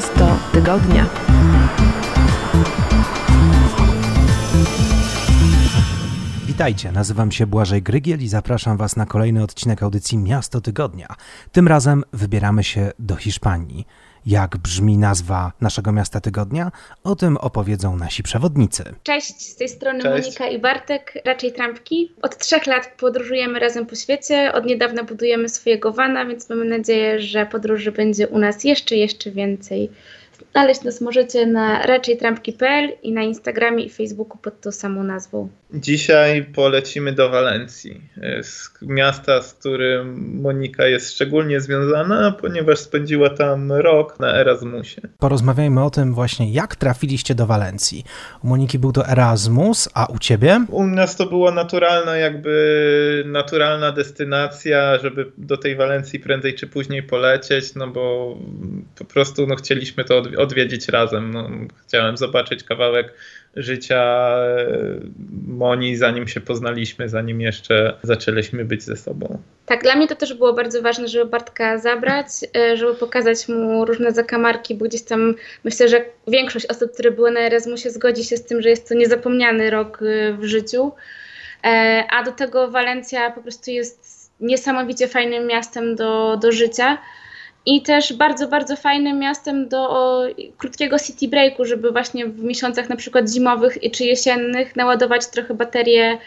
Miasto 0.00 0.36
Tygodnia. 0.52 1.06
Witajcie, 6.46 6.92
nazywam 6.92 7.32
się 7.32 7.46
Błażej 7.46 7.82
Grygiel 7.82 8.20
i 8.20 8.28
zapraszam 8.28 8.76
Was 8.76 8.96
na 8.96 9.06
kolejny 9.06 9.42
odcinek 9.42 9.82
audycji 9.82 10.18
Miasto 10.18 10.60
Tygodnia. 10.60 11.06
Tym 11.52 11.68
razem 11.68 12.04
wybieramy 12.12 12.64
się 12.64 12.92
do 12.98 13.16
Hiszpanii. 13.16 13.86
Jak 14.26 14.56
brzmi 14.56 14.98
nazwa 14.98 15.52
naszego 15.60 15.92
miasta 15.92 16.20
tygodnia? 16.20 16.72
O 17.04 17.16
tym 17.16 17.36
opowiedzą 17.36 17.96
nasi 17.96 18.22
przewodnicy. 18.22 18.84
Cześć, 19.02 19.48
z 19.48 19.56
tej 19.56 19.68
strony 19.68 20.00
Cześć. 20.02 20.24
Monika 20.24 20.48
i 20.48 20.58
Bartek, 20.58 21.14
raczej 21.24 21.52
trampki. 21.52 22.12
Od 22.22 22.38
trzech 22.38 22.66
lat 22.66 22.94
podróżujemy 22.98 23.58
razem 23.58 23.86
po 23.86 23.96
świecie, 23.96 24.52
od 24.52 24.66
niedawna 24.66 25.04
budujemy 25.04 25.48
swojego 25.48 25.92
vana, 25.92 26.26
więc 26.26 26.50
mamy 26.50 26.64
nadzieję, 26.64 27.20
że 27.20 27.46
podróży 27.46 27.92
będzie 27.92 28.28
u 28.28 28.38
nas 28.38 28.64
jeszcze, 28.64 28.96
jeszcze 28.96 29.30
więcej. 29.30 29.90
Znaleźć 30.52 30.82
nas 30.82 31.00
możecie 31.00 31.46
na 31.46 31.86
raczejtrampki.pl 31.86 32.90
i 33.02 33.12
na 33.12 33.22
Instagramie 33.22 33.84
i 33.84 33.90
Facebooku 33.90 34.38
pod 34.38 34.60
tą 34.60 34.72
samą 34.72 35.04
nazwą. 35.04 35.48
Dzisiaj 35.74 36.44
polecimy 36.44 37.12
do 37.12 37.28
Walencji, 37.30 38.00
e, 38.22 38.42
z 38.42 38.70
miasta, 38.82 39.42
z 39.42 39.54
którym 39.54 40.40
Monika 40.42 40.86
jest 40.86 41.12
szczególnie 41.14 41.60
związana, 41.60 42.32
ponieważ 42.40 42.78
spędziła 42.78 43.30
tam 43.30 43.72
rok 43.72 44.20
na 44.20 44.34
Erasmusie. 44.34 45.00
Porozmawiajmy 45.18 45.84
o 45.84 45.90
tym 45.90 46.14
właśnie, 46.14 46.52
jak 46.52 46.76
trafiliście 46.76 47.34
do 47.34 47.46
Walencji. 47.46 48.04
U 48.44 48.46
Moniki 48.46 48.78
był 48.78 48.92
to 48.92 49.08
Erasmus, 49.08 49.88
a 49.94 50.06
u 50.06 50.18
ciebie? 50.18 50.64
U 50.70 50.86
nas 50.86 51.16
to 51.16 51.26
była 51.26 51.50
naturalna, 51.50 52.16
jakby 52.16 53.24
naturalna 53.26 53.92
destynacja, 53.92 54.98
żeby 54.98 55.32
do 55.38 55.56
tej 55.56 55.76
Walencji 55.76 56.20
prędzej 56.20 56.54
czy 56.54 56.66
później 56.66 57.02
polecieć, 57.02 57.74
no 57.74 57.88
bo 57.88 58.36
po 58.98 59.04
prostu 59.04 59.46
no, 59.46 59.56
chcieliśmy 59.56 60.04
to 60.04 60.22
odwi- 60.22 60.29
odwiedzić 60.36 60.88
razem. 60.88 61.30
No, 61.30 61.50
chciałem 61.86 62.16
zobaczyć 62.16 62.64
kawałek 62.64 63.14
życia 63.56 64.02
e, 64.38 64.66
Moni, 65.46 65.96
zanim 65.96 66.28
się 66.28 66.40
poznaliśmy, 66.40 67.08
zanim 67.08 67.40
jeszcze 67.40 67.96
zaczęliśmy 68.02 68.64
być 68.64 68.82
ze 68.82 68.96
sobą. 68.96 69.38
Tak, 69.66 69.82
dla 69.82 69.96
mnie 69.96 70.08
to 70.08 70.16
też 70.16 70.34
było 70.34 70.52
bardzo 70.52 70.82
ważne, 70.82 71.08
żeby 71.08 71.30
Bartka 71.30 71.78
zabrać, 71.78 72.26
e, 72.56 72.76
żeby 72.76 72.94
pokazać 72.94 73.48
mu 73.48 73.84
różne 73.84 74.12
zakamarki, 74.12 74.74
bo 74.74 74.84
gdzieś 74.84 75.02
tam 75.02 75.34
myślę, 75.64 75.88
że 75.88 76.04
większość 76.28 76.66
osób, 76.66 76.92
które 76.92 77.10
były 77.10 77.30
na 77.30 77.40
Erasmusie 77.40 77.90
zgodzi 77.90 78.24
się 78.24 78.36
z 78.36 78.44
tym, 78.44 78.62
że 78.62 78.68
jest 78.68 78.88
to 78.88 78.94
niezapomniany 78.94 79.70
rok 79.70 80.02
e, 80.02 80.32
w 80.32 80.44
życiu. 80.44 80.92
A 82.10 82.22
do 82.22 82.32
tego 82.32 82.70
Walencja 82.70 83.30
po 83.30 83.42
prostu 83.42 83.70
jest 83.70 84.30
niesamowicie 84.40 85.08
fajnym 85.08 85.46
miastem 85.46 85.96
do, 85.96 86.36
do 86.36 86.52
życia 86.52 86.98
i 87.66 87.82
też 87.82 88.12
bardzo, 88.12 88.48
bardzo 88.48 88.76
fajnym 88.76 89.18
miastem 89.18 89.68
do 89.68 90.22
krótkiego 90.58 90.98
city 90.98 91.28
breaku, 91.28 91.64
żeby 91.64 91.92
właśnie 91.92 92.26
w 92.26 92.42
miesiącach 92.42 92.88
na 92.88 92.96
przykład 92.96 93.30
zimowych 93.30 93.78
czy 93.92 94.04
jesiennych 94.04 94.76
naładować 94.76 95.26
trochę 95.26 95.54
baterię 95.54 96.18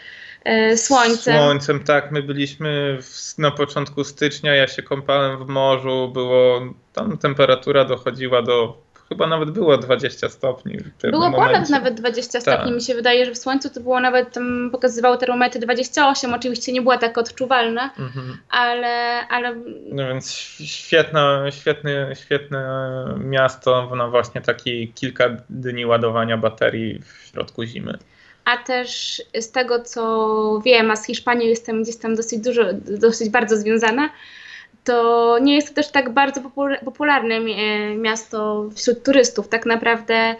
e, 0.44 0.76
słońcem. 0.76 1.36
Słońcem, 1.36 1.84
tak. 1.84 2.12
My 2.12 2.22
byliśmy 2.22 2.98
w, 3.02 3.38
na 3.38 3.50
początku 3.50 4.04
stycznia, 4.04 4.54
ja 4.54 4.66
się 4.66 4.82
kąpałem 4.82 5.44
w 5.44 5.48
morzu, 5.48 6.10
było 6.12 6.60
tam 6.92 7.18
temperatura 7.18 7.84
dochodziła 7.84 8.42
do, 8.42 8.83
chyba 9.14 9.26
nawet 9.26 9.50
było 9.50 9.78
20 9.78 10.28
stopni. 10.28 10.78
Było 11.10 11.32
ponad 11.32 11.70
nawet 11.70 11.94
20 11.94 12.40
stopni. 12.40 12.64
Tak. 12.64 12.74
Mi 12.74 12.82
się 12.82 12.94
wydaje, 12.94 13.26
że 13.26 13.32
w 13.32 13.38
słońcu 13.38 13.70
to 13.70 13.80
było 13.80 14.00
nawet 14.00 14.32
tam 14.32 14.68
pokazywało 14.72 15.16
termometry 15.16 15.60
28. 15.60 16.34
Oczywiście 16.34 16.72
nie 16.72 16.82
była 16.82 16.98
tak 16.98 17.18
odczuwalna, 17.18 17.90
Mhm. 17.98 18.36
ale, 18.50 19.20
ale 19.28 19.54
No 19.92 20.08
więc 20.08 20.32
świetne, 20.64 21.46
świetne, 21.50 22.12
świetne 22.24 22.64
miasto 23.18 23.96
na 23.96 24.08
właśnie 24.08 24.40
taki 24.40 24.92
kilka 24.92 25.24
dni 25.50 25.86
ładowania 25.86 26.36
baterii 26.36 27.02
w 27.02 27.26
środku 27.30 27.64
zimy. 27.64 27.98
a 28.44 28.56
też 28.56 29.22
z 29.40 29.50
tego 29.50 29.80
co 29.82 30.60
wiem, 30.64 30.90
a 30.90 30.96
z 30.96 31.06
Hiszpanią 31.06 31.40
jestem 31.42 31.82
gdzieś 31.82 31.96
tam 31.96 32.14
dosyć 32.14 32.38
dużo, 32.40 32.62
dosyć 33.00 33.28
bardzo 33.30 33.56
związana, 33.56 34.10
to 34.84 35.38
nie 35.42 35.54
jest 35.54 35.68
to 35.68 35.74
też 35.74 35.90
tak 35.90 36.10
bardzo 36.10 36.40
popul- 36.40 36.84
popularne 36.84 37.40
mi- 37.40 37.56
miasto 37.96 38.68
wśród 38.76 39.04
turystów. 39.04 39.48
Tak 39.48 39.66
naprawdę 39.66 40.36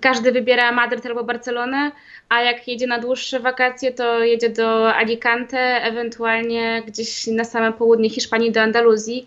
każdy 0.00 0.32
wybiera 0.32 0.72
Madryt 0.72 1.06
albo 1.06 1.24
Barcelonę, 1.24 1.92
a 2.28 2.40
jak 2.42 2.68
jedzie 2.68 2.86
na 2.86 2.98
dłuższe 2.98 3.40
wakacje, 3.40 3.92
to 3.92 4.20
jedzie 4.24 4.50
do 4.50 4.94
Alicante, 4.94 5.58
ewentualnie 5.82 6.82
gdzieś 6.86 7.26
na 7.26 7.44
same 7.44 7.72
południe 7.72 8.10
Hiszpanii 8.10 8.52
do 8.52 8.60
Andaluzji, 8.60 9.26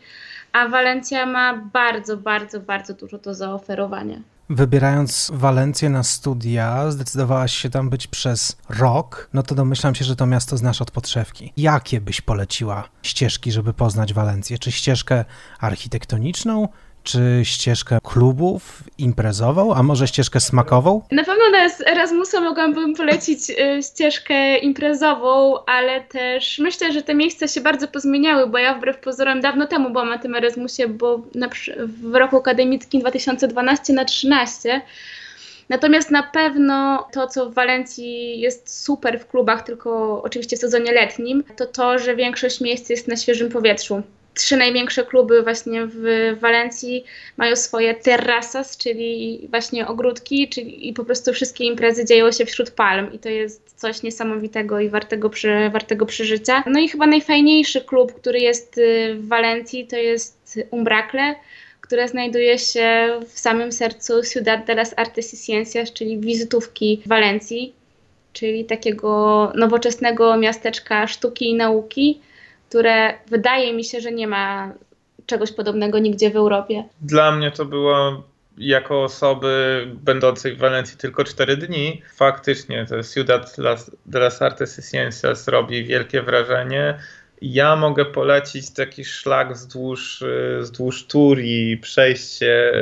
a 0.52 0.68
Walencja 0.68 1.25
ma 1.25 1.53
bardzo, 1.73 2.18
bardzo, 2.18 2.59
bardzo 2.59 2.94
dużo 2.94 3.18
do 3.18 3.34
zaoferowania. 3.34 4.18
Wybierając 4.53 5.31
Walencję 5.34 5.90
na 5.90 6.03
studia, 6.03 6.91
zdecydowałaś 6.91 7.53
się 7.53 7.69
tam 7.69 7.90
być 7.90 8.08
przez 8.08 8.58
rok, 8.69 9.30
no 9.34 9.44
to 9.44 9.56
domyślam 9.56 9.96
się, 9.96 10.06
że 10.06 10.16
to 10.16 10.25
miasto 10.25 10.58
znasz 10.58 10.81
od 10.81 10.91
podszewki. 10.91 11.53
Jakie 11.58 12.02
byś 12.02 12.22
poleciła 12.22 12.90
ścieżki, 13.03 13.52
żeby 13.52 13.74
poznać 13.74 14.14
Walencję? 14.14 14.58
Czy 14.58 14.72
ścieżkę 14.72 15.25
architektoniczną, 15.59 16.68
czy 17.03 17.41
ścieżkę 17.44 17.97
klubów, 18.03 18.84
imprezową, 18.97 19.74
a 19.74 19.84
może 19.84 20.08
ścieżkę 20.08 20.40
smakową? 20.40 21.02
Na 21.12 21.24
pewno 21.24 21.44
z 21.69 21.81
Erasmusa 21.88 22.41
mogłabym 22.41 22.96
polecić 22.96 23.50
y, 23.50 23.84
ścieżkę 23.84 24.58
imprezową, 24.58 25.56
ale 25.66 26.02
też 26.02 26.59
myślę, 26.59 26.94
że 26.94 27.02
te 27.02 27.16
miejsca 27.16 27.47
się 27.47 27.62
bardzo 27.62 27.88
pozmieniały, 27.88 28.47
bo 28.47 28.58
ja 28.58 28.75
wbrew 28.75 28.97
pozorom 28.97 29.41
dawno 29.41 29.68
temu 29.68 29.90
byłam 29.90 30.09
na 30.09 30.18
tym 30.18 30.36
Erasmusie, 30.36 30.88
bo 30.88 31.22
na, 31.36 31.50
w 31.78 32.16
roku 32.16 32.38
akademickim 32.38 33.02
2012 33.02 33.94
na 33.94 34.06
13. 34.06 34.81
Natomiast 35.70 36.12
na 36.12 36.24
pewno 36.24 37.08
to, 37.12 37.28
co 37.28 37.50
w 37.50 37.53
Walencji 37.53 38.40
jest 38.40 38.84
super 38.84 39.20
w 39.20 39.28
klubach, 39.28 39.64
tylko 39.64 40.22
oczywiście 40.24 40.58
w 40.58 40.59
sezonie 40.59 40.91
letnim, 40.91 41.44
to 41.58 41.66
to, 41.66 42.00
że 42.00 42.16
większość 42.16 42.62
miejsc 42.62 42.90
jest 42.90 43.08
na 43.08 43.16
świeżym 43.16 43.50
powietrzu. 43.50 44.03
Trzy 44.34 44.58
największe 44.58 45.06
kluby 45.06 45.44
właśnie 45.44 45.86
w 45.86 46.36
Walencji 46.40 47.04
mają 47.38 47.56
swoje 47.56 47.94
terrasas, 47.94 48.78
czyli 48.78 49.42
właśnie 49.50 49.88
ogródki, 49.88 50.50
czyli 50.50 50.90
i 50.90 50.94
po 50.94 51.06
prostu 51.06 51.34
wszystkie 51.34 51.64
imprezy 51.64 52.06
dzieją 52.06 52.32
się 52.32 52.46
wśród 52.46 52.72
palm 52.72 53.14
i 53.14 53.20
to 53.20 53.30
jest 53.30 53.74
coś 53.76 54.04
niesamowitego 54.04 54.80
i 54.80 54.90
wartego, 54.90 55.30
przy, 55.30 55.70
wartego 55.74 56.06
przeżycia. 56.06 56.64
No 56.68 56.80
i 56.80 56.90
chyba 56.90 57.08
najfajniejszy 57.08 57.82
klub, 57.82 58.14
który 58.14 58.40
jest 58.40 58.78
y, 58.78 59.16
w 59.16 59.28
Walencji, 59.28 59.88
to 59.88 59.96
jest 59.96 60.60
Umbracle, 60.72 61.36
które 61.82 62.08
znajduje 62.08 62.60
się 62.60 63.20
w 63.28 63.40
samym 63.40 63.72
sercu 63.72 64.14
Ciudad 64.34 64.66
de 64.66 64.76
las 64.76 64.94
Artes 64.98 65.34
y 65.34 65.46
Ciencias, 65.46 65.94
czyli 65.94 66.20
wizytówki 66.20 67.02
Walencji, 67.06 67.74
czyli 68.34 68.66
takiego 68.66 69.52
nowoczesnego 69.56 70.38
miasteczka 70.38 71.08
sztuki 71.08 71.50
i 71.50 71.56
nauki, 71.56 72.20
które 72.73 73.13
wydaje 73.28 73.73
mi 73.73 73.84
się, 73.84 74.01
że 74.01 74.11
nie 74.11 74.28
ma 74.28 74.73
czegoś 75.25 75.51
podobnego 75.51 76.00
nigdzie 76.00 76.31
w 76.31 76.35
Europie. 76.35 76.84
Dla 77.01 77.31
mnie 77.31 77.51
to 77.51 77.66
było 77.66 78.23
jako 78.57 79.03
osoby 79.03 79.88
będącej 79.94 80.56
w 80.56 80.59
Walencji 80.59 80.97
tylko 80.97 81.23
4 81.23 81.57
dni. 81.57 82.01
Faktycznie 82.16 82.85
to 82.85 83.03
Ciudad 83.03 83.56
de 84.06 84.19
las 84.19 84.41
Artes 84.41 84.79
y 84.79 84.91
Ciencias 84.91 85.47
robi 85.47 85.84
wielkie 85.84 86.22
wrażenie. 86.22 87.00
Ja 87.41 87.75
mogę 87.75 88.06
polecić 88.06 88.73
taki 88.73 89.05
szlak 89.05 89.53
wzdłuż, 89.53 90.22
y, 90.22 90.57
wzdłuż 90.61 91.07
Turii, 91.07 91.78
przejście 91.78 92.73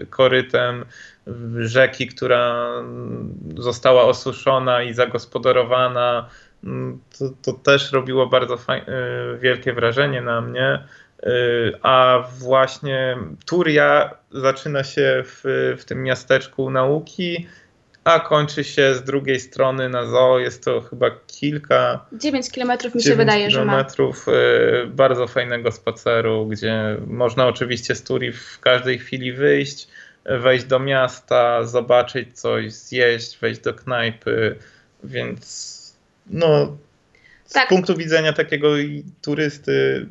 y, 0.00 0.06
korytem 0.10 0.84
rzeki, 1.58 2.06
która 2.06 2.66
została 3.56 4.04
osuszona 4.04 4.82
i 4.82 4.94
zagospodarowana. 4.94 6.28
To, 7.18 7.24
to 7.42 7.52
też 7.52 7.92
robiło 7.92 8.26
bardzo 8.26 8.56
faj- 8.56 8.88
y, 9.34 9.38
wielkie 9.38 9.72
wrażenie 9.72 10.20
na 10.22 10.40
mnie. 10.40 10.84
Y, 11.26 11.28
A 11.82 12.24
właśnie 12.38 13.16
Turia 13.46 14.10
zaczyna 14.30 14.84
się 14.84 15.22
w, 15.26 15.42
w 15.78 15.84
tym 15.84 16.02
miasteczku 16.02 16.70
nauki, 16.70 17.46
a 18.04 18.20
kończy 18.20 18.64
się 18.64 18.94
z 18.94 19.02
drugiej 19.04 19.40
strony 19.40 19.88
na 19.88 20.06
zoo. 20.06 20.38
Jest 20.38 20.64
to 20.64 20.80
chyba 20.80 21.10
kilka 21.26 22.06
9 22.12 22.50
kilometrów 22.50 22.94
mi 22.94 23.02
się 23.02 23.14
wydaje, 23.14 23.50
że 23.50 23.64
ma. 23.64 23.72
kilometrów 23.72 24.28
y, 24.28 24.86
bardzo 24.86 25.26
fajnego 25.26 25.72
spaceru, 25.72 26.46
gdzie 26.46 26.96
można 27.06 27.46
oczywiście 27.46 27.94
z 27.94 28.02
Turii 28.02 28.32
w 28.32 28.58
każdej 28.60 28.98
chwili 28.98 29.32
wyjść, 29.32 29.88
wejść 30.24 30.64
do 30.64 30.78
miasta, 30.78 31.64
zobaczyć 31.64 32.40
coś, 32.40 32.72
zjeść, 32.72 33.38
wejść 33.38 33.60
do 33.60 33.74
knajpy, 33.74 34.56
więc 35.04 35.77
no 36.30 36.76
z 37.44 37.52
Tak. 37.52 37.68
punktu 37.68 37.96
widzenia 37.96 38.32
takiego 38.32 38.68
turysty 39.22 40.06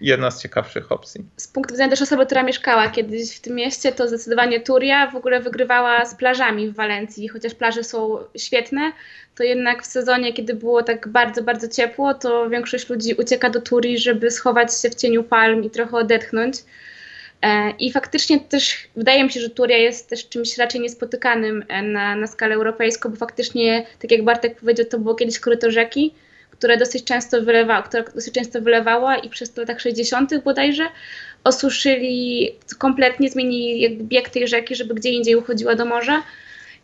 jedna 0.00 0.30
z 0.30 0.42
ciekawszych 0.42 0.92
opcji. 0.92 1.24
Z 1.36 1.48
punktu 1.48 1.74
widzenia 1.74 1.90
też 1.90 2.02
osoby, 2.02 2.26
która 2.26 2.42
mieszkała 2.42 2.88
kiedyś 2.88 3.36
w 3.36 3.40
tym 3.40 3.54
mieście, 3.54 3.92
to 3.92 4.08
zdecydowanie 4.08 4.60
Turia 4.60 5.10
w 5.10 5.16
ogóle 5.16 5.40
wygrywała 5.40 6.04
z 6.04 6.14
plażami 6.14 6.68
w 6.68 6.74
Walencji. 6.74 7.28
Chociaż 7.28 7.54
plaże 7.54 7.84
są 7.84 8.18
świetne, 8.36 8.92
to 9.34 9.42
jednak 9.42 9.82
w 9.82 9.86
sezonie, 9.86 10.32
kiedy 10.32 10.54
było 10.54 10.82
tak 10.82 11.08
bardzo, 11.08 11.42
bardzo 11.42 11.68
ciepło, 11.68 12.14
to 12.14 12.50
większość 12.50 12.88
ludzi 12.88 13.14
ucieka 13.14 13.50
do 13.50 13.60
Turii, 13.60 13.98
żeby 13.98 14.30
schować 14.30 14.80
się 14.80 14.90
w 14.90 14.94
cieniu 14.94 15.24
palm 15.24 15.64
i 15.64 15.70
trochę 15.70 15.96
odetchnąć. 15.96 16.56
E, 17.42 17.70
I 17.70 17.92
faktycznie 17.92 18.40
też 18.40 18.88
wydaje 18.96 19.24
mi 19.24 19.32
się, 19.32 19.40
że 19.40 19.50
Turia 19.50 19.76
jest 19.76 20.08
też 20.08 20.28
czymś 20.28 20.58
raczej 20.58 20.80
niespotykanym 20.80 21.64
e, 21.68 21.82
na, 21.82 22.16
na 22.16 22.26
skalę 22.26 22.54
europejską, 22.54 23.08
bo 23.10 23.16
faktycznie, 23.16 23.86
tak 23.98 24.10
jak 24.10 24.24
Bartek 24.24 24.60
powiedział, 24.60 24.86
to 24.86 24.98
było 24.98 25.14
kiedyś 25.14 25.40
koryto 25.40 25.70
rzeki, 25.70 26.14
które 26.50 26.76
dosyć 26.76 27.04
często 27.04 27.42
wylewała, 27.42 27.82
która 27.82 28.02
dosyć 28.14 28.34
często 28.34 28.60
wylewała 28.60 29.16
i 29.16 29.28
przez 29.28 29.52
to 29.52 29.60
latach 29.60 29.80
60. 29.80 30.42
bodajże 30.44 30.86
osuszyli, 31.44 32.50
kompletnie 32.78 33.30
zmienili 33.30 33.96
bieg 33.96 34.28
tej 34.28 34.48
rzeki, 34.48 34.74
żeby 34.74 34.94
gdzie 34.94 35.10
indziej 35.10 35.36
uchodziła 35.36 35.74
do 35.74 35.84
morza. 35.84 36.22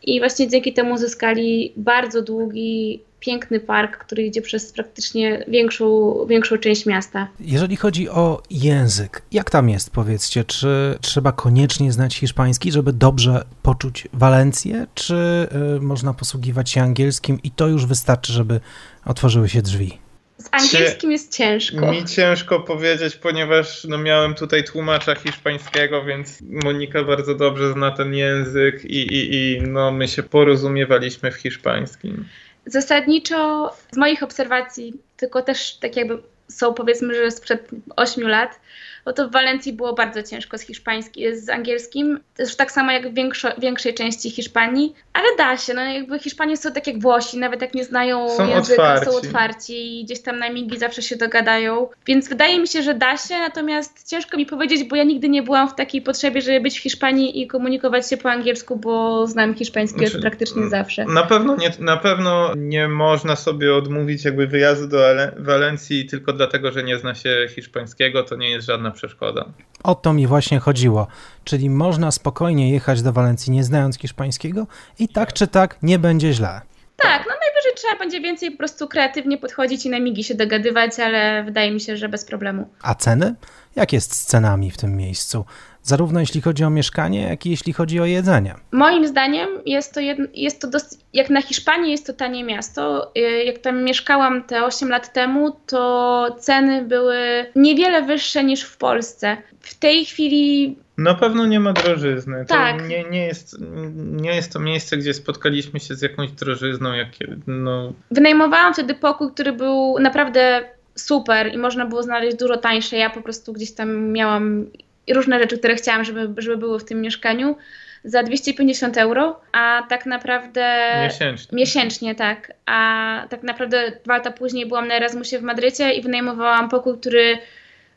I 0.03 0.19
właśnie 0.21 0.49
dzięki 0.49 0.73
temu 0.73 0.99
zyskali 0.99 1.73
bardzo 1.77 2.23
długi, 2.23 3.01
piękny 3.21 3.61
park, 3.61 3.97
który 3.97 4.23
idzie 4.23 4.43
przez 4.43 4.73
praktycznie 4.73 5.45
większą, 5.49 6.17
większą 6.27 6.59
część 6.59 6.87
miasta. 6.87 7.29
Jeżeli 7.41 7.77
chodzi 7.77 8.09
o 8.09 8.43
język, 8.51 9.23
jak 9.33 9.51
tam 9.51 9.69
jest, 9.69 9.91
powiedzcie? 9.91 10.45
Czy 10.45 10.99
trzeba 11.01 11.33
koniecznie 11.33 11.93
znać 11.93 12.17
hiszpański, 12.17 12.73
żeby 12.73 12.93
dobrze 12.93 13.45
poczuć 13.63 14.09
Walencję, 14.13 14.87
czy 14.95 15.49
y, 15.77 15.81
można 15.81 16.15
posługiwać 16.15 16.71
się 16.71 16.83
angielskim 16.83 17.39
i 17.43 17.51
to 17.51 17.69
już 17.69 17.87
wystarczy, 17.87 18.33
żeby 18.33 18.61
otworzyły 19.05 19.49
się 19.49 19.63
drzwi? 19.63 20.06
Z 20.47 20.49
angielskim 20.53 21.13
jest 21.13 21.37
ciężko. 21.37 21.93
Mi 21.93 22.05
ciężko 22.05 22.61
powiedzieć, 22.61 23.17
ponieważ 23.17 23.85
no, 23.85 23.99
miałem 23.99 24.35
tutaj 24.35 24.65
tłumacza 24.65 25.15
hiszpańskiego, 25.15 26.05
więc 26.05 26.43
Monika 26.43 27.05
bardzo 27.05 27.35
dobrze 27.35 27.73
zna 27.73 27.91
ten 27.91 28.15
język 28.15 28.85
i, 28.85 28.97
i, 28.97 29.35
i 29.35 29.63
no, 29.63 29.91
my 29.91 30.09
się 30.09 30.23
porozumiewaliśmy 30.23 31.31
w 31.31 31.37
hiszpańskim. 31.37 32.25
Zasadniczo 32.67 33.73
z 33.93 33.97
moich 33.97 34.23
obserwacji, 34.23 34.95
tylko 35.17 35.43
też 35.43 35.77
tak 35.77 35.97
jakby 35.97 36.19
są 36.49 36.75
powiedzmy, 36.75 37.15
że 37.15 37.31
sprzed 37.31 37.69
8 37.97 38.29
lat, 38.29 38.61
bo 39.05 39.13
to 39.13 39.29
w 39.29 39.33
Walencji 39.33 39.73
było 39.73 39.93
bardzo 39.93 40.23
ciężko 40.23 40.59
z 40.59 40.61
hiszpańskim, 40.61 41.37
z 41.37 41.49
angielskim, 41.49 42.21
też 42.37 42.57
tak 42.57 42.73
samo 42.73 42.93
jak 42.93 43.11
w 43.11 43.15
większo, 43.15 43.49
większej 43.59 43.95
części 43.95 44.31
Hiszpanii, 44.31 44.95
ale 45.13 45.25
da 45.39 45.57
się, 45.57 45.75
no 45.75 45.83
jakby 45.85 46.19
Hiszpanie 46.19 46.57
są 46.57 46.73
tak 46.73 46.87
jak 46.87 46.99
Włosi, 47.01 47.39
nawet 47.39 47.63
jak 47.63 47.75
nie 47.75 47.85
znają 47.85 48.29
Są 48.29 48.49
języka, 48.49 48.83
otwarci. 48.83 49.05
są 49.13 49.17
otwarci 49.17 50.01
i 50.01 50.05
gdzieś 50.05 50.23
tam 50.23 50.39
na 50.39 50.51
migi 50.51 50.79
zawsze 50.79 51.03
się 51.03 51.17
dogadają, 51.17 51.89
więc 52.07 52.29
wydaje 52.29 52.61
mi 52.61 52.69
się, 52.69 52.83
że 52.83 52.95
da 52.95 53.17
się, 53.17 53.39
natomiast 53.39 54.11
ciężko 54.11 54.37
mi 54.37 54.47
powiedzieć, 54.47 54.85
bo 54.85 54.97
ja 54.97 55.05
nigdy 55.05 55.29
nie 55.29 55.43
byłam 55.43 55.69
w 55.69 55.75
takiej 55.75 56.03
potrzebie, 56.03 56.41
żeby 56.41 56.61
być 56.61 56.79
w 56.79 56.83
Hiszpanii 56.83 57.43
i 57.43 57.47
komunikować 57.47 58.09
się 58.11 58.17
po 58.17 58.31
angielsku, 58.31 58.77
bo 58.77 59.27
znam 59.27 59.55
hiszpański 59.55 59.99
Znaczy, 59.99 60.17
od 60.17 60.23
praktycznie 60.23 60.69
zawsze. 60.69 61.05
Na 61.05 61.23
pewno, 61.23 61.57
nie, 61.57 61.73
na 61.79 61.97
pewno 61.97 62.53
nie 62.57 62.89
można 62.89 63.37
sobie 63.37 63.75
odmówić 63.75 64.25
jakby 64.25 64.47
wyjazdu 64.47 64.89
do 64.89 65.09
Ale- 65.09 65.33
Walencji 65.39 66.07
tylko 66.07 66.33
dlatego, 66.37 66.73
że 66.73 66.83
nie 66.83 66.99
zna 66.99 67.15
się 67.15 67.47
hiszpańskiego, 67.55 68.23
to 68.23 68.37
nie 68.37 68.51
jest 68.51 68.67
żadna 68.67 68.91
przeszkoda. 68.91 69.45
O 69.85 69.95
to 69.95 70.13
mi 70.13 70.27
właśnie 70.27 70.59
chodziło. 70.59 71.07
Czyli 71.45 71.71
można 71.71 72.11
spokojnie 72.11 72.73
jechać 72.73 73.03
do 73.03 73.13
Walencji 73.13 73.53
nie 73.53 73.65
znając 73.65 73.99
hiszpańskiego 73.99 74.67
i 74.99 75.09
tak 75.09 75.33
czy 75.33 75.47
tak 75.47 75.79
nie 75.83 75.99
będzie 75.99 76.33
źle. 76.33 76.61
Tak, 76.97 77.25
no 77.29 77.35
najwyżej 77.41 77.73
trzeba 77.77 77.99
będzie 77.99 78.21
więcej 78.21 78.51
po 78.51 78.59
prostu 78.59 78.89
kreatywnie 78.89 79.39
podchodzić 79.39 79.87
i 79.87 79.91
na 79.91 80.01
migi 80.01 80.25
się 80.25 80.35
dogadywać, 80.35 81.01
ale 81.01 81.45
wydaje 81.45 81.73
mi 81.73 81.81
się, 81.81 81.97
że 81.97 82.09
bez 82.09 82.25
problemu. 82.25 82.69
A 82.83 82.95
ceny? 82.95 83.35
Jak 83.77 83.93
jest 83.93 84.15
z 84.15 84.27
cenami 84.27 84.71
w 84.71 84.77
tym 84.77 84.97
miejscu? 84.97 85.45
Zarówno 85.83 86.21
jeśli 86.21 86.41
chodzi 86.41 86.65
o 86.65 86.71
mieszkanie, 86.71 87.23
jak 87.23 87.47
i 87.47 87.51
jeśli 87.51 87.73
chodzi 87.73 88.01
o 88.01 88.05
jedzenie. 88.05 88.55
Moim 88.73 89.07
zdaniem 89.07 89.49
jest 89.67 89.95
to, 89.95 90.01
jedno, 90.01 90.27
jest 90.35 90.61
to 90.61 90.69
dosyć, 90.69 90.99
jak 91.13 91.31
na 91.31 91.43
Hiszpanii 91.43 91.91
jest 91.93 92.07
to 92.07 92.13
tanie 92.13 92.45
miasto. 92.45 93.13
Y, 93.17 93.21
Jak 93.45 93.59
tam 93.59 93.83
mieszkałam 93.85 94.43
te 94.45 94.65
8 94.65 94.89
lat 94.89 95.13
temu, 95.13 95.57
to 95.67 96.37
ceny 96.39 96.85
były 96.85 97.47
niewiele 97.57 98.03
wyższe 98.03 98.45
niż 98.45 98.63
w 98.63 98.77
Polsce. 98.77 99.37
W 99.61 99.75
tej 99.79 100.05
chwili 100.05 100.79
Na 100.99 101.15
pewno 101.15 101.47
nie 101.47 101.61
ma 101.61 101.73
drożyzny. 101.73 102.45
To 102.49 102.55
Tak. 102.55 102.89
nie, 102.89 103.05
nie, 103.05 103.27
jest, 103.27 103.57
nie 103.97 104.35
jest 104.37 104.53
to 104.53 104.59
miejsce, 104.61 104.97
gdzie 104.97 105.15
spotkaliśmy 105.15 105.81
się 105.81 105.95
z 105.95 106.03
jakąś 106.03 106.31
drożyzną. 106.33 106.93
Jak, 106.93 107.09
no, 107.47 107.93
wynajmowałam 108.11 108.73
wtedy 108.75 108.95
pokój, 108.95 109.31
który 109.33 109.53
był 109.53 109.99
naprawdę 110.01 110.65
super 110.97 111.55
i 111.55 111.59
można 111.59 111.87
było 111.87 112.03
znaleźć 112.03 112.37
dużo 112.37 112.57
tańsze. 112.57 112.97
Ja 112.97 113.11
po 113.11 113.21
prostu 113.21 113.53
gdzieś 113.53 113.73
tam 113.73 114.13
miałam 114.13 114.67
różne 115.15 115.41
rzeczy, 115.41 115.59
które 115.59 115.75
chciałam, 115.75 116.05
żeby, 116.05 116.43
żeby 116.43 116.57
były 116.57 116.79
w 116.79 116.85
tym 116.85 117.01
mieszkaniu 117.01 117.57
za 118.05 118.23
250 118.23 118.99
euro, 118.99 119.41
a 119.53 119.83
tak 119.89 120.07
naprawdę 120.07 120.93
miesięcznie. 121.05 121.57
miesięcznie, 121.57 122.15
tak. 122.15 122.53
A 122.67 123.27
tak 123.31 123.43
naprawdę 123.43 123.93
dwa 124.05 124.15
lata 124.15 124.31
później 124.31 124.67
byłam 124.67 124.89
na 124.89 124.95
Erasmusie 124.95 125.39
w 125.39 125.43
Madrycie 125.43 125.93
i 125.93 126.03
wynajmowałam 126.03 126.69
pokój, 126.69 126.99
który 126.99 127.39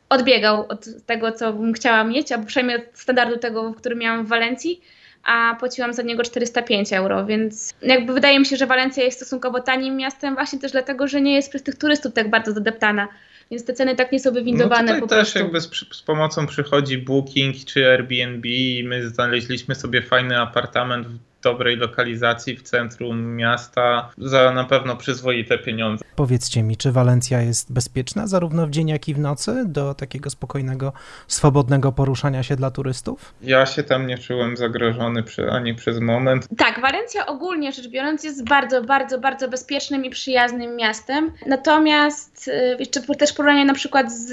odbiegał 0.08 0.66
od 0.68 0.86
tego, 1.06 1.32
co 1.32 1.52
bym 1.52 1.72
chciała 1.72 2.04
mieć, 2.04 2.32
albo 2.32 2.46
przynajmniej 2.46 2.76
od 2.76 2.98
standardu 2.98 3.36
tego, 3.36 3.74
który 3.74 3.96
miałam 3.96 4.26
w 4.26 4.28
Walencji, 4.28 4.80
a 5.24 5.56
płaciłam 5.60 5.92
za 5.92 6.02
niego 6.02 6.22
405 6.22 6.92
euro, 6.92 7.26
więc 7.26 7.74
jakby 7.82 8.12
wydaje 8.12 8.38
mi 8.40 8.46
się, 8.46 8.56
że 8.56 8.66
Walencja 8.66 9.04
jest 9.04 9.16
stosunkowo 9.16 9.60
tanim 9.60 9.96
miastem 9.96 10.34
właśnie 10.34 10.58
też 10.58 10.72
dlatego, 10.72 11.08
że 11.08 11.20
nie 11.20 11.34
jest 11.34 11.48
przez 11.48 11.62
tych 11.62 11.74
turystów 11.74 12.12
tak 12.12 12.30
bardzo 12.30 12.52
zadeptana, 12.52 13.08
więc 13.50 13.64
te 13.64 13.72
ceny 13.72 13.96
tak 13.96 14.12
nie 14.12 14.20
są 14.20 14.32
wywindowane 14.32 14.94
no 14.94 15.00
po 15.00 15.06
też 15.06 15.18
prostu. 15.18 15.38
jakby 15.38 15.60
z, 15.60 15.70
z 15.92 16.02
pomocą 16.02 16.46
przychodzi 16.46 16.98
Booking 16.98 17.56
czy 17.64 17.90
Airbnb 17.90 18.48
i 18.48 18.84
my 18.84 19.08
znaleźliśmy 19.08 19.74
sobie 19.74 20.02
fajny 20.02 20.40
apartament 20.40 21.06
w 21.06 21.29
dobrej 21.42 21.76
lokalizacji 21.76 22.56
w 22.56 22.62
centrum 22.62 23.36
miasta 23.36 24.10
za 24.18 24.52
na 24.52 24.64
pewno 24.64 24.96
przyzwoite 24.96 25.58
pieniądze. 25.58 26.04
Powiedzcie 26.16 26.62
mi, 26.62 26.76
czy 26.76 26.92
Walencja 26.92 27.42
jest 27.42 27.72
bezpieczna 27.72 28.26
zarówno 28.26 28.66
w 28.66 28.70
dzień, 28.70 28.88
jak 28.88 29.08
i 29.08 29.14
w 29.14 29.18
nocy 29.18 29.64
do 29.66 29.94
takiego 29.94 30.30
spokojnego, 30.30 30.92
swobodnego 31.28 31.92
poruszania 31.92 32.42
się 32.42 32.56
dla 32.56 32.70
turystów? 32.70 33.34
Ja 33.42 33.66
się 33.66 33.82
tam 33.82 34.06
nie 34.06 34.18
czułem 34.18 34.56
zagrożony 34.56 35.22
przy, 35.22 35.50
ani 35.50 35.74
przez 35.74 36.00
moment. 36.00 36.48
Tak, 36.58 36.80
Walencja 36.80 37.26
ogólnie 37.26 37.72
rzecz 37.72 37.88
biorąc 37.88 38.24
jest 38.24 38.48
bardzo, 38.48 38.82
bardzo, 38.82 39.18
bardzo 39.18 39.48
bezpiecznym 39.48 40.04
i 40.04 40.10
przyjaznym 40.10 40.76
miastem. 40.76 41.32
Natomiast 41.46 42.48
y, 42.48 42.76
jeszcze 42.78 43.00
też 43.00 43.32
porównanie 43.32 43.64
na 43.64 43.74
przykład 43.74 44.12
z, 44.12 44.30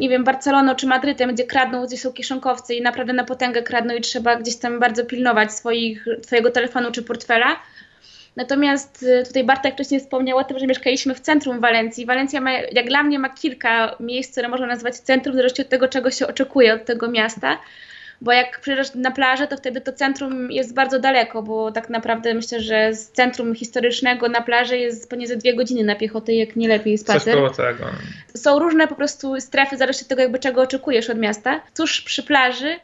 nie 0.00 0.08
wiem, 0.08 0.24
Barceloną 0.24 0.74
czy 0.74 0.86
Madrytem, 0.86 1.34
gdzie 1.34 1.44
kradną, 1.44 1.86
gdzie 1.86 1.96
są 1.96 2.12
kieszonkowcy 2.12 2.74
i 2.74 2.82
naprawdę 2.82 3.12
na 3.12 3.24
potęgę 3.24 3.62
kradną 3.62 3.94
i 3.94 4.00
trzeba 4.00 4.36
gdzieś 4.36 4.56
tam 4.56 4.80
bardzo 4.80 5.04
pilnować 5.04 5.52
swoich, 5.52 6.06
swojego 6.22 6.49
telefonu 6.50 6.92
czy 6.92 7.02
portfela. 7.02 7.56
Natomiast 8.36 9.02
y, 9.02 9.22
tutaj 9.26 9.44
Bartek 9.44 9.74
wcześniej 9.74 10.00
wspomniał 10.00 10.38
o 10.38 10.44
tym, 10.44 10.58
że 10.58 10.66
mieszkaliśmy 10.66 11.14
w 11.14 11.20
centrum 11.20 11.60
Walencji. 11.60 12.06
Walencja 12.06 12.40
ma, 12.40 12.52
jak 12.52 12.88
dla 12.88 13.02
mnie 13.02 13.18
ma 13.18 13.28
kilka 13.28 13.96
miejsc, 14.00 14.32
które 14.32 14.48
można 14.48 14.66
nazwać 14.66 14.96
centrum, 14.96 15.32
w 15.32 15.36
zależności 15.36 15.62
od 15.62 15.68
tego, 15.68 15.88
czego 15.88 16.10
się 16.10 16.26
oczekuje 16.26 16.74
od 16.74 16.84
tego 16.84 17.10
miasta. 17.10 17.58
Bo 18.22 18.32
jak 18.32 18.60
przyjeżdżasz 18.60 18.94
na 18.94 19.10
plażę, 19.10 19.46
to 19.46 19.56
wtedy 19.56 19.80
to 19.80 19.92
centrum 19.92 20.50
jest 20.50 20.74
bardzo 20.74 20.98
daleko, 20.98 21.42
bo 21.42 21.72
tak 21.72 21.90
naprawdę 21.90 22.34
myślę, 22.34 22.60
że 22.60 22.94
z 22.94 23.10
centrum 23.10 23.54
historycznego 23.54 24.28
na 24.28 24.40
plaży 24.40 24.78
jest 24.78 25.10
pewnie 25.10 25.26
ze 25.26 25.36
dwie 25.36 25.54
godziny 25.54 25.84
na 25.84 25.96
piechotę, 25.96 26.34
jak 26.34 26.56
nie 26.56 26.68
lepiej 26.68 26.98
Coś 26.98 27.06
spacer. 27.06 27.34
koło 27.34 27.50
tego. 27.50 27.84
Są 28.36 28.58
różne 28.58 28.88
po 28.88 28.94
prostu 28.94 29.40
strefy, 29.40 29.76
zależy 29.76 30.00
od 30.00 30.08
tego, 30.08 30.22
jakby 30.22 30.38
czego 30.38 30.62
oczekujesz 30.62 31.10
od 31.10 31.18
miasta. 31.18 31.60
Tuż 31.76 32.00
przy 32.00 32.22
plaży 32.22 32.76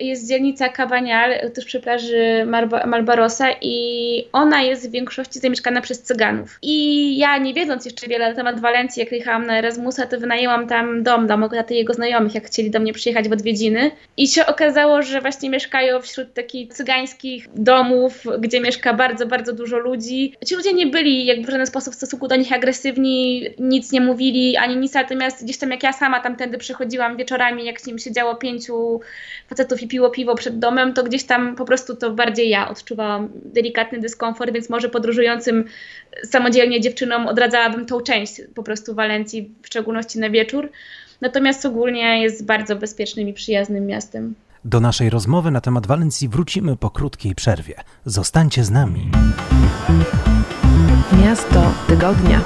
jest 0.00 0.28
dzielnica 0.28 0.68
Cabanial, 0.68 1.50
tuż 1.54 1.64
przy 1.64 1.80
plaży 1.80 2.44
Marba- 2.46 2.86
Malbarosa 2.86 3.46
i 3.60 4.24
ona 4.32 4.62
jest 4.62 4.88
w 4.88 4.92
większości 4.92 5.38
zamieszkana 5.38 5.80
przez 5.80 6.02
Cyganów. 6.02 6.58
I 6.62 7.18
ja 7.18 7.38
nie 7.38 7.54
wiedząc 7.54 7.84
jeszcze 7.84 8.06
wiele 8.06 8.28
na 8.28 8.34
temat 8.34 8.60
Walencji, 8.60 9.00
jak 9.00 9.12
jechałam 9.12 9.46
na 9.46 9.58
Erasmusa, 9.58 10.06
to 10.06 10.20
wynajęłam 10.20 10.66
tam 10.66 11.02
dom 11.02 11.26
dla 11.26 11.48
taty 11.48 11.74
i 11.74 11.76
jego 11.76 11.94
znajomych, 11.94 12.34
jak 12.34 12.46
chcieli 12.46 12.70
do 12.70 12.80
mnie 12.80 12.92
przyjechać 12.92 13.28
w 13.28 13.32
odwiedziny. 13.32 13.90
I 14.16 14.28
się 14.28 14.46
okazało, 14.46 15.02
że 15.02 15.20
właśnie 15.20 15.50
mieszkają 15.50 16.00
wśród 16.00 16.34
takich 16.34 16.74
cygańskich 16.74 17.46
domów, 17.54 18.24
gdzie 18.38 18.60
mieszka 18.60 18.94
bardzo, 18.94 19.26
bardzo 19.26 19.52
dużo 19.52 19.78
ludzi. 19.78 20.34
Ci 20.46 20.54
ludzie 20.54 20.72
nie 20.72 20.86
byli 20.86 21.26
jakby 21.26 21.46
w 21.46 21.50
żaden 21.50 21.66
sposób 21.66 21.94
w 21.94 21.96
stosunku 21.96 22.28
do 22.28 22.36
nich 22.36 22.52
agresywni, 22.52 23.46
nic 23.58 23.92
nie 23.92 24.00
mówili, 24.00 24.56
ani 24.56 24.76
nic, 24.76 24.94
natomiast 24.94 25.44
gdzieś 25.44 25.58
tam 25.58 25.70
jak 25.70 25.82
ja 25.82 25.92
sama 25.92 26.20
tamtędy 26.20 26.58
przychodziłam 26.58 27.16
wieczorami, 27.16 27.64
jak 27.64 27.80
z 27.80 27.86
nim 27.86 27.98
siedziało 27.98 28.34
pięciu 28.34 29.00
facetów 29.48 29.82
i 29.82 29.88
piło 29.90 30.10
piwo 30.10 30.34
przed 30.34 30.58
domem, 30.58 30.94
to 30.94 31.04
gdzieś 31.04 31.24
tam 31.24 31.56
po 31.56 31.64
prostu 31.64 31.96
to 31.96 32.10
bardziej 32.10 32.48
ja 32.48 32.68
odczuwałam 32.68 33.28
delikatny 33.44 34.00
dyskomfort, 34.00 34.52
więc 34.52 34.70
może 34.70 34.88
podróżującym 34.88 35.64
samodzielnie 36.24 36.80
dziewczynom 36.80 37.26
odradzałabym 37.26 37.86
tą 37.86 38.00
część 38.00 38.40
po 38.54 38.62
prostu 38.62 38.94
Walencji, 38.94 39.54
w 39.62 39.66
szczególności 39.66 40.18
na 40.18 40.30
wieczór. 40.30 40.70
Natomiast 41.20 41.66
ogólnie 41.66 42.22
jest 42.22 42.46
bardzo 42.46 42.76
bezpiecznym 42.76 43.28
i 43.28 43.32
przyjaznym 43.32 43.86
miastem. 43.86 44.34
Do 44.64 44.80
naszej 44.80 45.10
rozmowy 45.10 45.50
na 45.50 45.60
temat 45.60 45.86
Walencji 45.86 46.28
wrócimy 46.28 46.76
po 46.76 46.90
krótkiej 46.90 47.34
przerwie. 47.34 47.74
Zostańcie 48.04 48.64
z 48.64 48.70
nami. 48.70 49.10
Miasto 51.24 51.72
tygodnia. 51.88 52.40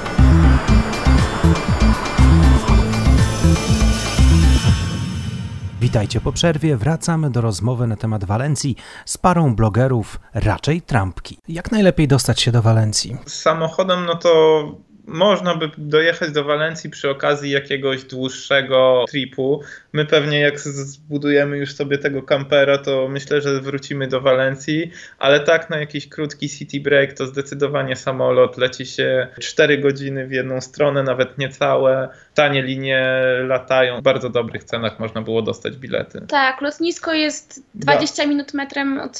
Witajcie 5.95 6.21
po 6.21 6.31
przerwie. 6.31 6.77
Wracamy 6.77 7.29
do 7.29 7.41
rozmowy 7.41 7.87
na 7.87 7.95
temat 7.95 8.23
Walencji 8.23 8.75
z 9.05 9.17
parą 9.17 9.55
blogerów, 9.55 10.19
raczej 10.33 10.81
trampki. 10.81 11.37
Jak 11.47 11.71
najlepiej 11.71 12.07
dostać 12.07 12.41
się 12.41 12.51
do 12.51 12.61
Walencji? 12.61 13.17
Z 13.25 13.41
samochodem, 13.41 14.05
no 14.05 14.15
to 14.15 14.63
można 15.07 15.55
by 15.55 15.71
dojechać 15.77 16.31
do 16.31 16.43
Walencji 16.43 16.89
przy 16.89 17.09
okazji 17.09 17.51
jakiegoś 17.51 18.03
dłuższego 18.03 19.05
tripu. 19.09 19.61
My 19.93 20.05
pewnie 20.05 20.39
jak 20.39 20.59
zbudujemy 20.59 21.57
już 21.57 21.73
sobie 21.73 21.97
tego 21.97 22.23
kampera, 22.23 22.77
to 22.77 23.07
myślę, 23.07 23.41
że 23.41 23.61
wrócimy 23.61 24.07
do 24.07 24.21
Walencji, 24.21 24.91
ale 25.19 25.39
tak 25.39 25.69
na 25.69 25.77
jakiś 25.77 26.09
krótki 26.09 26.49
city 26.49 26.79
break 26.79 27.13
to 27.13 27.25
zdecydowanie 27.25 27.95
samolot 27.95 28.57
leci 28.57 28.85
się 28.85 29.27
4 29.39 29.77
godziny 29.77 30.27
w 30.27 30.31
jedną 30.31 30.61
stronę, 30.61 31.03
nawet 31.03 31.37
niecałe. 31.37 32.09
Tanie 32.33 32.63
linie 32.63 33.21
latają, 33.47 33.99
w 33.99 34.01
bardzo 34.01 34.29
dobrych 34.29 34.63
cenach 34.63 34.99
można 34.99 35.21
było 35.21 35.41
dostać 35.41 35.77
bilety. 35.77 36.21
Tak, 36.27 36.61
lotnisko 36.61 37.13
jest 37.13 37.63
20 37.75 38.23
da. 38.23 38.29
minut 38.29 38.53
metrem 38.53 38.99
od, 38.99 39.19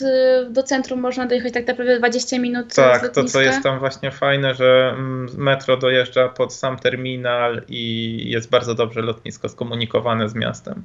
do 0.49 0.63
centrum, 0.63 0.99
można 0.99 1.25
dojechać 1.25 1.53
tak 1.53 1.67
naprawdę 1.67 1.99
20 1.99 2.39
minut 2.39 2.75
Tak, 2.75 3.09
to 3.13 3.23
co 3.23 3.41
jest 3.41 3.63
tam 3.63 3.79
właśnie 3.79 4.11
fajne, 4.11 4.55
że 4.55 4.93
mm, 4.97 5.27
metro 5.75 5.89
dojeżdża 5.89 6.29
pod 6.29 6.53
sam 6.53 6.77
terminal 6.77 7.61
i 7.67 8.23
jest 8.29 8.49
bardzo 8.49 8.75
dobrze 8.75 9.01
lotnisko 9.01 9.49
skomunikowane 9.49 10.29
z 10.29 10.35
miastem. 10.35 10.83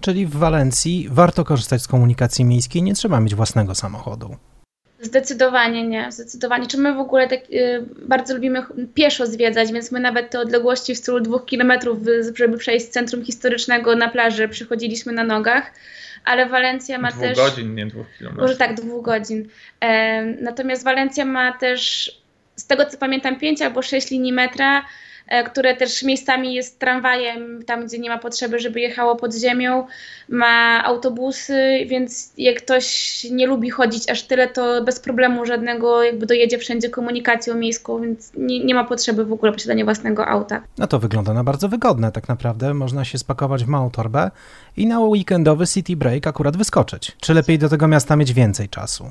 Czyli 0.00 0.26
w 0.26 0.36
Walencji 0.36 1.08
warto 1.10 1.44
korzystać 1.44 1.82
z 1.82 1.88
komunikacji 1.88 2.44
miejskiej, 2.44 2.82
nie 2.82 2.94
trzeba 2.94 3.20
mieć 3.20 3.34
własnego 3.34 3.74
samochodu. 3.74 4.36
Zdecydowanie 5.00 5.88
nie, 5.88 6.12
zdecydowanie. 6.12 6.66
Czy 6.66 6.78
my 6.78 6.94
w 6.94 6.98
ogóle 6.98 7.28
tak, 7.28 7.40
y, 7.50 7.86
bardzo 8.08 8.34
lubimy 8.34 8.62
pieszo 8.94 9.26
zwiedzać, 9.26 9.72
więc 9.72 9.92
my 9.92 10.00
nawet 10.00 10.30
te 10.30 10.40
odległości 10.40 10.94
w 10.94 10.98
stylu 10.98 11.20
dwóch 11.20 11.44
kilometrów, 11.44 11.98
żeby 12.34 12.58
przejść 12.58 12.86
z 12.86 12.90
centrum 12.90 13.24
historycznego 13.24 13.96
na 13.96 14.08
plażę, 14.08 14.48
przychodziliśmy 14.48 15.12
na 15.12 15.24
nogach, 15.24 15.72
ale 16.24 16.48
Walencja 16.48 16.98
ma 16.98 17.10
dwóch 17.10 17.22
też... 17.22 17.38
Dwóch 17.38 17.50
godzin, 17.50 17.74
nie 17.74 17.86
dwóch 17.86 18.06
kilometrów. 18.18 18.48
Może 18.48 18.56
tak, 18.56 18.74
dwóch 18.74 19.04
godzin. 19.04 19.48
E, 19.80 20.22
natomiast 20.24 20.84
Walencja 20.84 21.24
ma 21.24 21.52
też, 21.52 22.10
z 22.62 22.66
tego 22.66 22.86
co 22.86 22.98
pamiętam, 22.98 23.36
pięć 23.38 23.62
albo 23.62 23.82
sześć 23.82 24.10
linii 24.10 24.32
metra, 24.32 24.82
E, 25.26 25.44
które 25.44 25.76
też 25.76 26.02
miejscami 26.02 26.54
jest 26.54 26.78
tramwajem, 26.78 27.62
tam 27.64 27.86
gdzie 27.86 27.98
nie 27.98 28.08
ma 28.08 28.18
potrzeby, 28.18 28.58
żeby 28.58 28.80
jechało 28.80 29.16
pod 29.16 29.34
ziemią, 29.34 29.86
ma 30.28 30.84
autobusy, 30.84 31.86
więc 31.86 32.32
jak 32.38 32.56
ktoś 32.56 33.26
nie 33.30 33.46
lubi 33.46 33.70
chodzić 33.70 34.10
aż 34.10 34.22
tyle, 34.22 34.48
to 34.48 34.84
bez 34.84 35.00
problemu 35.00 35.46
żadnego 35.46 36.02
jakby 36.02 36.26
dojedzie 36.26 36.58
wszędzie 36.58 36.90
komunikacją 36.90 37.54
miejską, 37.54 38.00
więc 38.00 38.32
nie, 38.36 38.64
nie 38.64 38.74
ma 38.74 38.84
potrzeby 38.84 39.24
w 39.24 39.32
ogóle 39.32 39.52
posiadania 39.52 39.84
własnego 39.84 40.26
auta. 40.26 40.62
No 40.78 40.86
to 40.86 40.98
wygląda 40.98 41.34
na 41.34 41.44
bardzo 41.44 41.68
wygodne 41.68 42.12
tak 42.12 42.28
naprawdę, 42.28 42.74
można 42.74 43.04
się 43.04 43.18
spakować 43.18 43.64
w 43.64 43.68
małą 43.68 43.90
torbę 43.90 44.30
i 44.76 44.86
na 44.86 45.00
weekendowy 45.00 45.66
city 45.66 45.96
break 45.96 46.26
akurat 46.26 46.56
wyskoczyć. 46.56 47.12
Czy 47.20 47.34
lepiej 47.34 47.58
do 47.58 47.68
tego 47.68 47.88
miasta 47.88 48.16
mieć 48.16 48.32
więcej 48.32 48.68
czasu? 48.68 49.10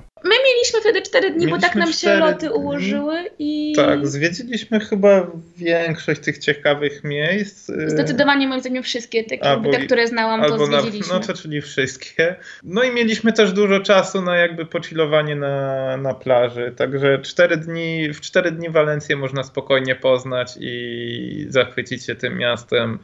My 0.61 0.65
mieliśmy 0.65 0.81
wtedy 0.81 1.01
4 1.01 1.29
dni, 1.29 1.37
mieliśmy 1.37 1.57
bo 1.57 1.61
tak 1.61 1.75
nam 1.75 1.93
się 1.93 2.15
loty 2.15 2.47
dni. 2.47 2.49
ułożyły 2.49 3.29
i... 3.39 3.73
Tak, 3.75 4.07
zwiedziliśmy 4.07 4.79
chyba 4.79 5.27
większość 5.57 6.21
tych 6.21 6.37
ciekawych 6.37 7.03
miejsc. 7.03 7.69
Y, 7.69 7.89
Zdecydowanie 7.89 8.47
moim 8.47 8.61
zdaniem 8.61 8.83
wszystkie 8.83 9.23
takie, 9.23 9.43
albo, 9.43 9.71
te, 9.71 9.85
które 9.85 10.07
znałam, 10.07 10.41
to 10.41 10.65
zwiedziliśmy. 10.65 11.13
Na, 11.13 11.19
no 11.19 11.25
to 11.25 11.33
czyli 11.33 11.61
wszystkie. 11.61 12.35
No 12.63 12.83
i 12.83 12.91
mieliśmy 12.91 13.33
też 13.33 13.53
dużo 13.53 13.79
czasu 13.79 14.21
na 14.21 14.35
jakby 14.37 14.65
pochillowanie 14.65 15.35
na, 15.35 15.97
na 15.97 16.13
plaży, 16.13 16.73
także 16.77 17.19
4 17.19 17.57
dni, 17.57 18.13
w 18.13 18.21
4 18.21 18.51
dni 18.51 18.69
Walencję 18.69 19.15
można 19.15 19.43
spokojnie 19.43 19.95
poznać 19.95 20.53
i 20.59 21.45
zachwycić 21.49 22.05
się 22.05 22.15
tym 22.15 22.37
miastem, 22.37 22.99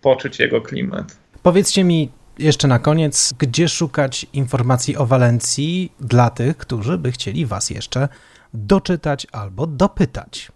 poczuć 0.00 0.38
jego 0.38 0.60
klimat. 0.60 1.16
Powiedzcie 1.42 1.84
mi, 1.84 2.10
jeszcze 2.38 2.68
na 2.68 2.78
koniec, 2.78 3.34
gdzie 3.38 3.68
szukać 3.68 4.26
informacji 4.32 4.96
o 4.96 5.06
Walencji 5.06 5.92
dla 6.00 6.30
tych, 6.30 6.56
którzy 6.56 6.98
by 6.98 7.12
chcieli 7.12 7.46
Was 7.46 7.70
jeszcze 7.70 8.08
doczytać 8.54 9.26
albo 9.32 9.66
dopytać? 9.66 10.52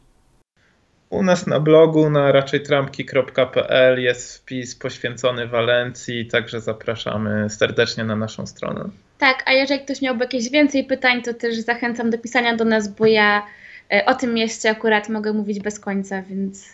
U 1.11 1.23
nas 1.23 1.47
na 1.47 1.61
blogu 1.61 2.11
na 2.11 2.33
raczejtrampki.pl 2.33 4.03
jest 4.03 4.39
wpis 4.39 4.75
poświęcony 4.75 5.49
Walencji, 5.49 6.27
także 6.27 6.61
zapraszamy 6.61 7.51
serdecznie 7.51 8.05
na 8.05 8.17
naszą 8.17 8.47
stronę. 8.47 8.89
Tak, 9.19 9.43
a 9.47 9.53
jeżeli 9.53 9.81
ktoś 9.81 10.03
miałby 10.03 10.25
jakieś 10.25 10.51
więcej 10.51 10.85
pytań, 10.85 11.23
to 11.23 11.35
też 11.35 11.59
zachęcam 11.59 12.11
do 12.11 12.19
pisania 12.19 12.57
do 12.57 12.65
nas, 12.65 12.89
bo 12.89 13.07
ja 13.07 13.47
e, 13.93 14.07
o 14.07 14.15
tym 14.15 14.35
mieście 14.35 14.71
akurat 14.71 15.09
mogę 15.09 15.33
mówić 15.33 15.61
bez 15.61 15.81
końca, 15.81 16.23
więc 16.23 16.65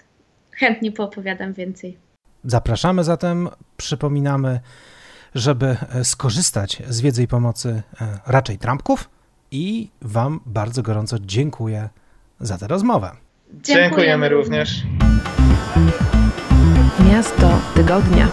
chętnie 0.50 0.92
poopowiadam 0.92 1.52
więcej. 1.52 1.96
Zapraszamy 2.44 3.04
zatem, 3.04 3.48
przypominamy 3.76 4.60
żeby 5.34 5.76
e, 5.94 6.04
skorzystać 6.04 6.82
z 6.88 7.00
wiedzy 7.00 7.22
i 7.22 7.28
pomocy 7.28 7.82
e, 8.00 8.18
raczej 8.26 8.58
trampków 8.58 9.10
i 9.50 9.90
Wam 10.02 10.40
bardzo 10.46 10.82
gorąco 10.82 11.16
dziękuję 11.20 11.88
za 12.40 12.58
tę 12.58 12.68
rozmowę. 12.68 13.10
Dziękujemy 13.62 14.28
również. 14.28 14.82
Miasto 17.10 17.60
tygodnia. 17.74 18.28